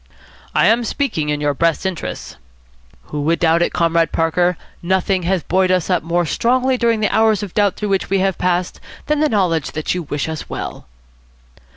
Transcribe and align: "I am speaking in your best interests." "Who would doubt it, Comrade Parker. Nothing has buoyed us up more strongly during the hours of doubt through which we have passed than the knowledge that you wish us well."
"I 0.55 0.65
am 0.65 0.83
speaking 0.83 1.29
in 1.29 1.41
your 1.41 1.53
best 1.53 1.85
interests." 1.85 2.35
"Who 3.13 3.21
would 3.21 3.37
doubt 3.37 3.61
it, 3.61 3.71
Comrade 3.71 4.11
Parker. 4.11 4.57
Nothing 4.81 5.21
has 5.29 5.43
buoyed 5.43 5.69
us 5.69 5.91
up 5.91 6.01
more 6.01 6.25
strongly 6.25 6.75
during 6.75 7.01
the 7.01 7.15
hours 7.15 7.43
of 7.43 7.53
doubt 7.53 7.75
through 7.75 7.89
which 7.89 8.09
we 8.09 8.17
have 8.17 8.39
passed 8.39 8.79
than 9.05 9.19
the 9.19 9.29
knowledge 9.29 9.73
that 9.73 9.93
you 9.93 10.01
wish 10.01 10.27
us 10.27 10.49
well." 10.49 10.87